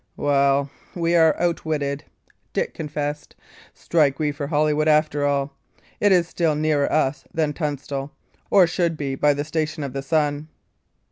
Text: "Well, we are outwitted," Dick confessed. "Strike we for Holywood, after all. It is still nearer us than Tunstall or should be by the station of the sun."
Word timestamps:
"Well, 0.17 0.71
we 0.95 1.15
are 1.15 1.39
outwitted," 1.39 2.03
Dick 2.53 2.73
confessed. 2.73 3.35
"Strike 3.75 4.17
we 4.17 4.31
for 4.31 4.47
Holywood, 4.47 4.87
after 4.87 5.27
all. 5.27 5.53
It 5.99 6.11
is 6.11 6.27
still 6.27 6.55
nearer 6.55 6.91
us 6.91 7.23
than 7.35 7.53
Tunstall 7.53 8.11
or 8.49 8.65
should 8.65 8.97
be 8.97 9.13
by 9.13 9.35
the 9.35 9.43
station 9.45 9.83
of 9.83 9.93
the 9.93 10.01
sun." 10.01 10.47